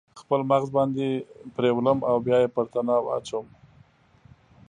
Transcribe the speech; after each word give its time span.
خپل 0.21 0.41
مغز 0.49 0.67
باندې 0.77 1.07
پریولم 1.55 1.99
او 2.09 2.15
بیا 2.25 2.37
یې 2.43 2.53
پر 2.55 2.65
تناو 2.73 3.11
اچوم 3.17 3.45